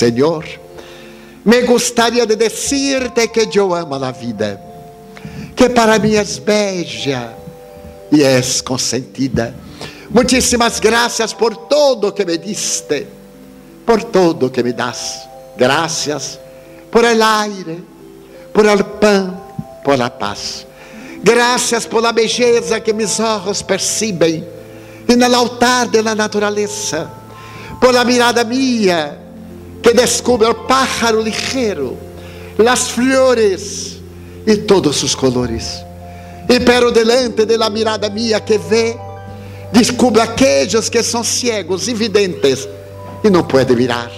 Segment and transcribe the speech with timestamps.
[0.00, 0.46] Senhor,
[1.44, 4.60] me gostaria de dizer-te que eu amo a vida,
[5.56, 7.36] que para mim és beija
[8.10, 9.54] e és consentida.
[10.08, 13.06] Muitíssimas graças por todo que me diste,
[13.84, 15.28] por todo que me das.
[15.56, 16.38] Graças
[16.90, 17.82] por el aire,
[18.60, 20.66] por el a paz.
[21.22, 24.44] Graças por a beleza que meus olhos percebem
[25.08, 27.10] e no altar da natureza,
[27.80, 29.18] por a mirada minha
[29.82, 31.96] que descubre o pájaro ligeiro,
[32.70, 33.96] as flores
[34.46, 35.82] e todos os colores.
[36.48, 38.96] E pero delante de la mirada minha que vê,
[39.72, 42.68] descubre aqueles que são cegos e videntes
[43.24, 44.10] e não podem mirar,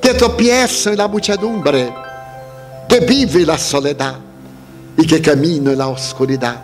[0.00, 2.05] que tropeçam na muchedumbre,
[2.88, 4.18] que vivem na soledade
[4.98, 6.60] e que caminham na oscuridade.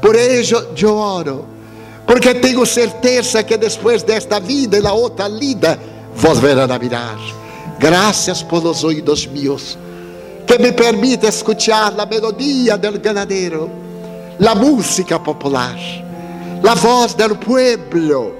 [0.00, 1.46] Por isso eu oro,
[2.06, 5.78] porque tenho certeza que depois desta vida e na outra lida,
[6.14, 7.18] vos verão a mirar
[7.78, 9.76] Graças por los oídos míos,
[10.46, 13.68] que me permite escuchar a melodia del ganadero,
[14.40, 15.76] a música popular,
[16.66, 18.32] a voz del pueblo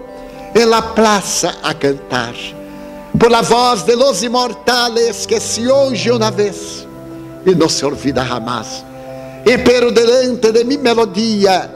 [0.55, 2.35] en la plaza a cantar,
[3.19, 6.87] por la voz de los imortales que se oye una vez
[7.45, 8.85] e não se olvida jamás.
[9.45, 11.71] E pero delante de mi melodia,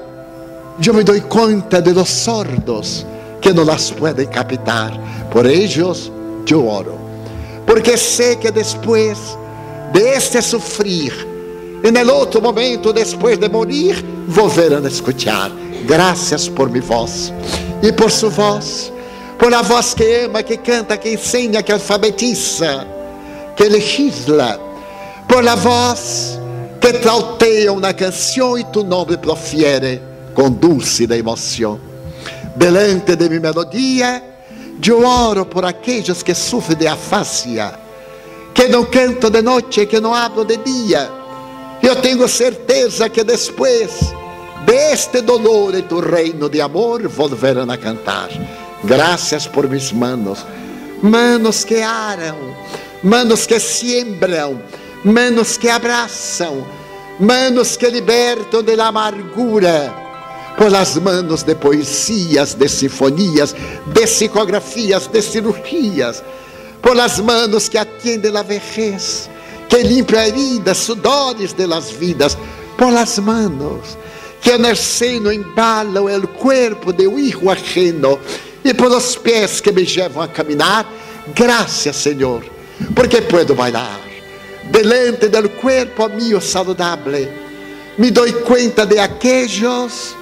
[0.85, 3.05] eu me dou conta de los sordos
[3.41, 4.93] que não las pueden captar.
[5.31, 6.11] Por ellos
[6.51, 7.09] eu oro
[7.69, 9.37] porque sei que depois
[9.93, 15.51] de este e no outro momento, depois de morir, volverão a escutar.
[15.85, 17.31] Graças por minha voz
[17.83, 18.91] e por sua voz,
[19.39, 22.87] por a voz que ama, que canta, que ensina, que alfabetiza,
[23.55, 24.59] que legisla,
[25.29, 26.41] por a voz
[26.81, 30.01] que trauteia uma canção e tu nome profiere
[30.35, 31.79] com dulce emoção.
[32.57, 34.23] Delante de minha melodia,
[34.85, 37.75] eu oro por aqueles que sofrem de afasia,
[38.55, 41.11] que não cantam de noite, que não hablam de dia.
[41.83, 44.15] Eu tenho certeza que depois
[44.65, 48.29] deste dolor e do reino de amor volverão a cantar.
[48.83, 50.45] Graças por mis manos,
[51.03, 52.37] manos que aram,
[53.03, 54.61] manos que siembram,
[55.05, 56.67] manos que abraçam,
[57.19, 59.95] manos que libertam da amargura
[60.57, 63.55] por las manos de poesias, de sinfonias,
[63.87, 66.23] de psicografias, de cirurgias,
[66.83, 69.31] por las manos que atendem a vejez,
[69.69, 72.37] que limpam heridas, sudores de las vidas,
[72.77, 73.97] por las manos
[74.41, 78.19] que en el seno embalam o corpo de um hijo ajeno,
[78.65, 80.87] e por los pés que me levam a caminhar,
[81.35, 82.45] graças, Senhor,
[82.95, 84.08] porque puedo bailar
[84.71, 87.29] delante del cuerpo mío saludable.
[87.97, 90.15] Me dou conta de aqueles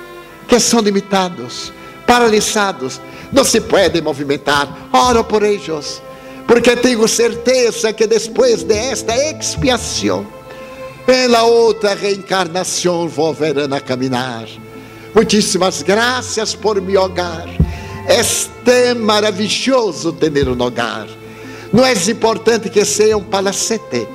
[0.49, 1.73] que são limitados,
[2.07, 3.01] paralisados,
[3.33, 4.89] não se podem movimentar.
[4.93, 6.01] Oro por eles,
[6.47, 10.27] porque tenho certeza que depois desta expiação,
[11.05, 14.47] pela outra reencarnação volverão a caminhar.
[15.15, 17.49] Muitíssimas graças por meu hogar.
[18.09, 21.07] É maravilhoso ter um hogar.
[21.73, 24.07] Não é importante que seja um palacete,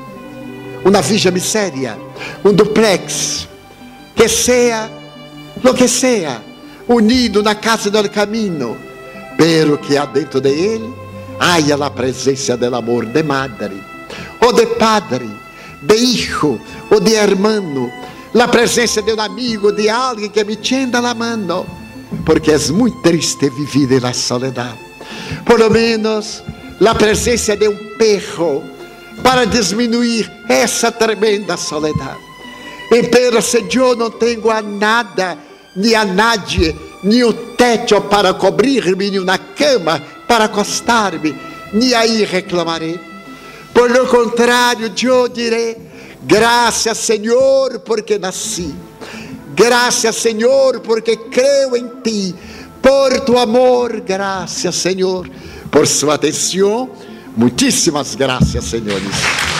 [0.83, 1.97] uma villa miséria,
[2.43, 3.47] um duplex,
[4.15, 4.89] que seja
[5.63, 6.41] lo que sea,
[6.87, 8.77] unido na casa do caminho,
[9.37, 10.93] pero que há dentro de ele
[11.39, 13.81] haya a presença do amor de madre,
[14.39, 15.29] ou de padre,
[15.81, 16.59] de hijo,
[16.89, 17.91] ou de hermano,
[18.39, 21.65] a presença de um amigo, de alguém que me tienda a mano,
[22.25, 24.79] porque é muito triste viver na soledade.
[25.45, 26.43] Por lo menos
[26.85, 28.63] a presença de um perro
[29.23, 32.19] para diminuir essa tremenda soledade.
[32.91, 35.37] E pero se eu não tenho a nada
[35.75, 41.35] ni a nadie, ni o teto para cobrir-me, ni uma cama para acostar-me,
[41.73, 42.99] ni aí reclamarei.
[43.73, 45.77] Por lo contrário, eu direi:
[46.23, 48.75] graças, Senhor, porque nasci.
[49.55, 52.35] Graças, Senhor, porque creio em ti.
[52.81, 55.29] Por tu amor, graças, Senhor,
[55.69, 56.89] por sua atenção.
[57.35, 59.50] Muitíssimas graças, senhores.